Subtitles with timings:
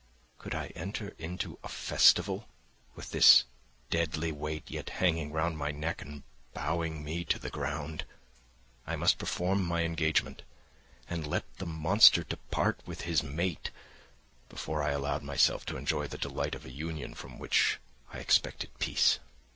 [0.39, 2.47] Could I enter into a festival
[2.95, 3.43] with this
[3.91, 6.23] deadly weight yet hanging round my neck and
[6.55, 8.05] bowing me to the ground?
[8.87, 10.41] I must perform my engagement
[11.07, 13.69] and let the monster depart with his mate
[14.49, 17.79] before I allowed myself to enjoy the delight of a union from which
[18.11, 19.19] I expected peace.